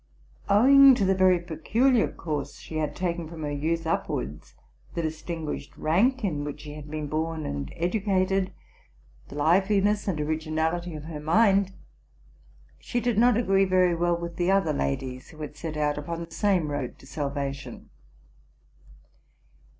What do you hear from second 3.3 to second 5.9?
her youth upwards, the distinguished